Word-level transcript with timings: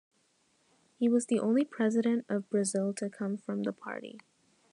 He 0.97 1.07
was 1.07 1.27
the 1.27 1.37
only 1.39 1.63
president 1.63 2.25
of 2.27 2.49
Brazil 2.49 2.91
to 2.95 3.07
come 3.07 3.37
from 3.37 3.61
the 3.61 3.71
party. 3.71 4.17